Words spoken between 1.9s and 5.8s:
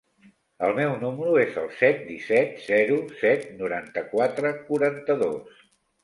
disset, zero, set, noranta-quatre, quaranta-dos.